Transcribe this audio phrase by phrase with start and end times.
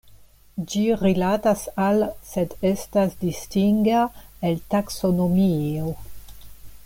[0.69, 4.01] Ĝi rilatas al, sed estas distinga
[4.51, 5.93] el taksonomio.